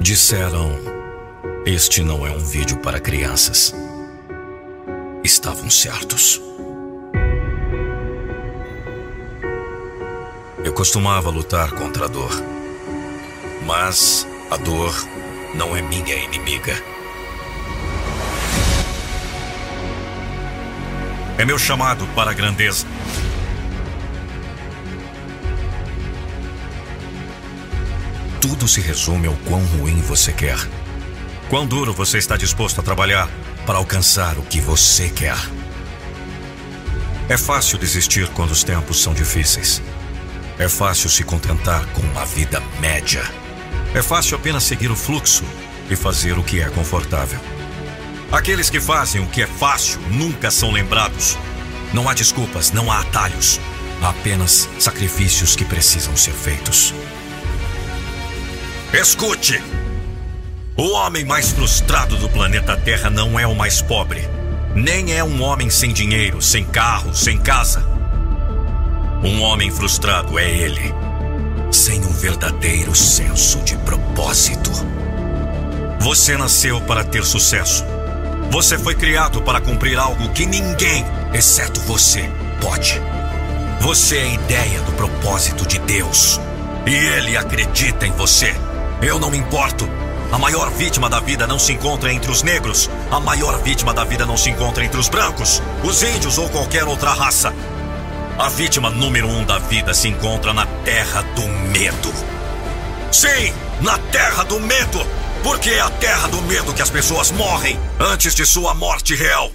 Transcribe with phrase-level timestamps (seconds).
[0.00, 0.78] Disseram:
[1.66, 3.74] Este não é um vídeo para crianças.
[5.22, 6.40] Estavam certos.
[10.64, 12.32] Eu costumava lutar contra a dor.
[13.66, 14.94] Mas a dor
[15.54, 16.82] não é minha inimiga.
[21.36, 22.86] É meu chamado para a grandeza.
[28.40, 30.56] Tudo se resume ao quão ruim você quer.
[31.50, 33.28] Quão duro você está disposto a trabalhar
[33.66, 35.36] para alcançar o que você quer.
[37.28, 39.82] É fácil desistir quando os tempos são difíceis.
[40.58, 43.22] É fácil se contentar com uma vida média.
[43.94, 45.44] É fácil apenas seguir o fluxo
[45.90, 47.40] e fazer o que é confortável.
[48.32, 51.36] Aqueles que fazem o que é fácil nunca são lembrados.
[51.92, 53.60] Não há desculpas, não há atalhos.
[54.00, 56.94] Há apenas sacrifícios que precisam ser feitos.
[58.92, 59.62] Escute!
[60.76, 64.28] O homem mais frustrado do planeta Terra não é o mais pobre.
[64.74, 67.86] Nem é um homem sem dinheiro, sem carro, sem casa.
[69.22, 70.92] Um homem frustrado é ele,
[71.70, 74.72] sem um verdadeiro senso de propósito.
[76.00, 77.84] Você nasceu para ter sucesso.
[78.50, 82.28] Você foi criado para cumprir algo que ninguém, exceto você,
[82.60, 83.00] pode.
[83.80, 86.40] Você é a ideia do propósito de Deus.
[86.84, 88.52] E Ele acredita em você.
[89.02, 89.88] Eu não me importo.
[90.30, 92.90] A maior vítima da vida não se encontra entre os negros.
[93.10, 96.84] A maior vítima da vida não se encontra entre os brancos, os índios ou qualquer
[96.84, 97.52] outra raça.
[98.38, 102.12] A vítima número um da vida se encontra na terra do medo.
[103.10, 105.04] Sim, na terra do medo.
[105.42, 109.50] Porque é a terra do medo que as pessoas morrem antes de sua morte real.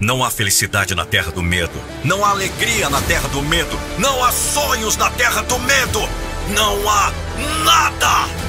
[0.00, 1.78] Não há felicidade na terra do medo.
[2.02, 3.78] Não há alegria na terra do medo.
[3.98, 6.00] Não há sonhos na terra do medo.
[6.54, 7.12] Não há
[7.64, 8.47] nada!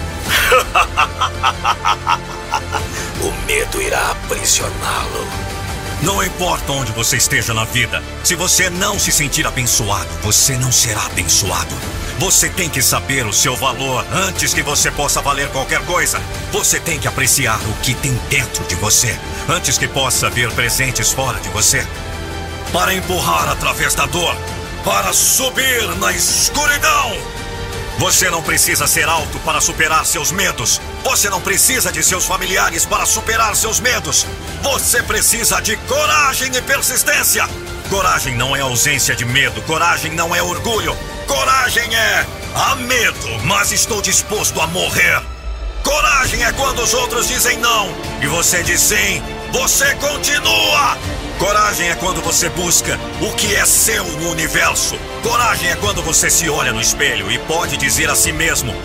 [3.22, 5.28] o medo irá aprisioná-lo.
[6.02, 10.72] Não importa onde você esteja na vida, se você não se sentir abençoado, você não
[10.72, 11.76] será abençoado.
[12.20, 16.22] Você tem que saber o seu valor antes que você possa valer qualquer coisa.
[16.52, 19.18] Você tem que apreciar o que tem dentro de você
[19.50, 21.86] antes que possa ver presentes fora de você.
[22.72, 24.36] Para empurrar através da dor,
[24.86, 27.39] para subir na escuridão
[28.00, 30.80] você não precisa ser alto para superar seus medos.
[31.04, 34.26] Você não precisa de seus familiares para superar seus medos.
[34.62, 37.46] Você precisa de coragem e persistência.
[37.90, 39.62] Coragem não é ausência de medo.
[39.64, 40.98] Coragem não é orgulho.
[41.28, 42.26] Coragem é.
[42.56, 45.22] Há medo, mas estou disposto a morrer.
[45.84, 49.22] Coragem é quando os outros dizem não e você diz sim.
[49.52, 50.98] Você continua.
[51.40, 54.96] Coragem é quando você busca o que é seu no universo.
[55.24, 58.76] Coragem é quando você se olha no espelho e pode dizer a si mesmo: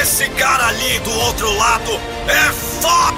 [0.00, 1.92] Esse cara ali do outro lado
[2.28, 3.16] é foda!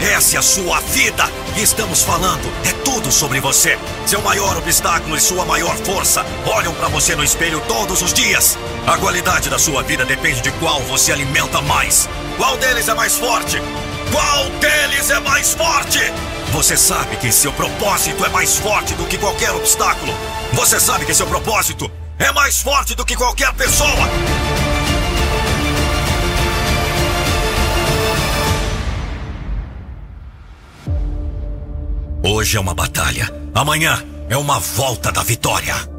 [0.00, 1.30] Essa é a sua vida
[1.60, 3.78] estamos falando, é tudo sobre você.
[4.06, 8.58] Seu maior obstáculo e sua maior força olham para você no espelho todos os dias.
[8.86, 12.08] A qualidade da sua vida depende de qual você alimenta mais.
[12.36, 13.60] Qual deles é mais forte?
[14.10, 16.00] Qual deles é mais forte?
[16.52, 20.12] Você sabe que seu propósito é mais forte do que qualquer obstáculo.
[20.52, 23.88] Você sabe que seu propósito é mais forte do que qualquer pessoa.
[32.22, 33.32] Hoje é uma batalha.
[33.54, 35.91] Amanhã é uma volta da vitória.